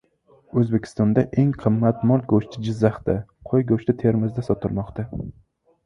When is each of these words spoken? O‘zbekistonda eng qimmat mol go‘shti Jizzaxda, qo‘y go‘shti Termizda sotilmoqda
O‘zbekistonda 0.61 1.23
eng 1.43 1.51
qimmat 1.65 2.01
mol 2.13 2.25
go‘shti 2.33 2.65
Jizzaxda, 2.71 3.19
qo‘y 3.53 3.71
go‘shti 3.75 3.99
Termizda 4.05 4.49
sotilmoqda 4.53 5.09